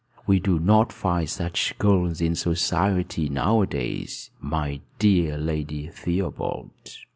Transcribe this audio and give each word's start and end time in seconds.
We 0.25 0.39
do 0.39 0.57
not 0.57 0.91
find 0.91 1.29
such 1.29 1.77
girls 1.77 2.21
in 2.21 2.33
society 2.33 3.29
nowadays, 3.29 4.31
my 4.41 4.79
dear 4.97 5.37
Lady 5.37 5.89
Theobald. 5.89 6.71